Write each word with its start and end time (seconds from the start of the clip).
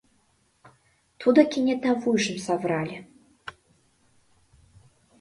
Тудо 1.19 1.41
кенета 1.51 1.91
вуйжым 2.01 2.37
савырале... 2.45 2.97